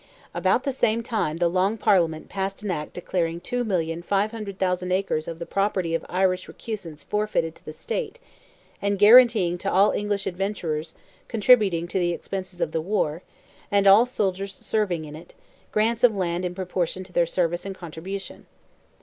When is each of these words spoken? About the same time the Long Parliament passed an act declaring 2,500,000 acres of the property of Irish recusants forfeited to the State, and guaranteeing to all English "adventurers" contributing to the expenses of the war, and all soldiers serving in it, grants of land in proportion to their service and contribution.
About 0.33 0.63
the 0.63 0.71
same 0.71 1.03
time 1.03 1.37
the 1.37 1.47
Long 1.47 1.77
Parliament 1.77 2.27
passed 2.27 2.63
an 2.63 2.71
act 2.71 2.93
declaring 2.93 3.39
2,500,000 3.39 4.91
acres 4.91 5.27
of 5.27 5.37
the 5.37 5.45
property 5.45 5.93
of 5.93 6.03
Irish 6.09 6.47
recusants 6.47 7.03
forfeited 7.03 7.53
to 7.53 7.63
the 7.63 7.71
State, 7.71 8.19
and 8.81 8.97
guaranteeing 8.97 9.59
to 9.59 9.71
all 9.71 9.91
English 9.91 10.25
"adventurers" 10.25 10.95
contributing 11.27 11.87
to 11.87 11.99
the 11.99 12.13
expenses 12.13 12.61
of 12.61 12.71
the 12.71 12.81
war, 12.81 13.21
and 13.69 13.85
all 13.85 14.07
soldiers 14.07 14.55
serving 14.55 15.05
in 15.05 15.15
it, 15.15 15.35
grants 15.71 16.03
of 16.03 16.15
land 16.15 16.45
in 16.45 16.55
proportion 16.55 17.03
to 17.03 17.13
their 17.13 17.27
service 17.27 17.63
and 17.63 17.75
contribution. 17.75 18.47